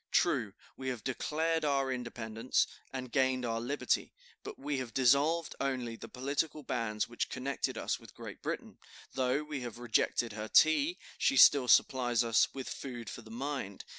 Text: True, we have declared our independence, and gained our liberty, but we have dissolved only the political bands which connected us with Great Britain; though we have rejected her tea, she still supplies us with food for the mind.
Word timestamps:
True, 0.09 0.53
we 0.75 0.87
have 0.89 1.03
declared 1.03 1.63
our 1.63 1.91
independence, 1.93 2.65
and 2.91 3.11
gained 3.11 3.45
our 3.45 3.61
liberty, 3.61 4.11
but 4.41 4.57
we 4.57 4.79
have 4.79 4.95
dissolved 4.95 5.53
only 5.61 5.95
the 5.95 6.09
political 6.09 6.63
bands 6.63 7.07
which 7.07 7.29
connected 7.29 7.77
us 7.77 7.99
with 7.99 8.15
Great 8.15 8.41
Britain; 8.41 8.79
though 9.13 9.43
we 9.43 9.61
have 9.61 9.77
rejected 9.77 10.33
her 10.33 10.47
tea, 10.47 10.97
she 11.19 11.37
still 11.37 11.67
supplies 11.67 12.23
us 12.23 12.51
with 12.51 12.67
food 12.67 13.11
for 13.11 13.21
the 13.21 13.29
mind. 13.29 13.85